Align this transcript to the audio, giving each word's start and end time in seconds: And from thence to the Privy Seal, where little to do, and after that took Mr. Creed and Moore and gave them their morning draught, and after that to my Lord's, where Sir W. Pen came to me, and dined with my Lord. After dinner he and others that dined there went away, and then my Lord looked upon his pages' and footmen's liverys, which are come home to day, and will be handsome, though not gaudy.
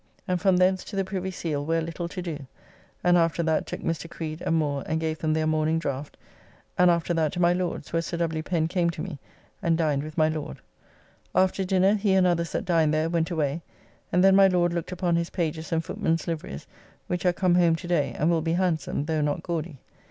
And 0.27 0.41
from 0.41 0.57
thence 0.57 0.83
to 0.85 0.95
the 0.95 1.03
Privy 1.03 1.29
Seal, 1.29 1.63
where 1.63 1.79
little 1.79 2.07
to 2.07 2.23
do, 2.23 2.47
and 3.03 3.19
after 3.19 3.43
that 3.43 3.67
took 3.67 3.81
Mr. 3.81 4.09
Creed 4.09 4.41
and 4.41 4.55
Moore 4.55 4.81
and 4.87 4.99
gave 4.99 5.19
them 5.19 5.33
their 5.33 5.45
morning 5.45 5.77
draught, 5.77 6.17
and 6.75 6.89
after 6.89 7.13
that 7.13 7.33
to 7.33 7.39
my 7.39 7.53
Lord's, 7.53 7.93
where 7.93 8.01
Sir 8.01 8.17
W. 8.17 8.41
Pen 8.41 8.67
came 8.67 8.89
to 8.89 9.01
me, 9.03 9.19
and 9.61 9.77
dined 9.77 10.01
with 10.01 10.17
my 10.17 10.27
Lord. 10.27 10.57
After 11.35 11.63
dinner 11.63 11.93
he 11.93 12.13
and 12.13 12.25
others 12.25 12.51
that 12.53 12.65
dined 12.65 12.95
there 12.95 13.11
went 13.11 13.29
away, 13.29 13.61
and 14.11 14.23
then 14.23 14.35
my 14.35 14.47
Lord 14.47 14.73
looked 14.73 14.91
upon 14.91 15.17
his 15.17 15.29
pages' 15.29 15.71
and 15.71 15.85
footmen's 15.85 16.25
liverys, 16.27 16.65
which 17.05 17.23
are 17.23 17.31
come 17.31 17.53
home 17.53 17.75
to 17.75 17.87
day, 17.87 18.15
and 18.17 18.31
will 18.31 18.41
be 18.41 18.53
handsome, 18.53 19.05
though 19.05 19.21
not 19.21 19.43
gaudy. 19.43 19.77